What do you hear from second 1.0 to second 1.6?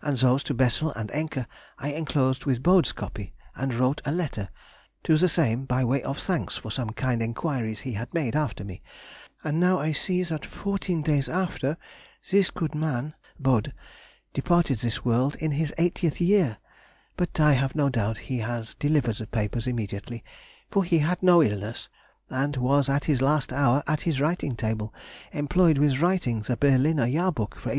Encke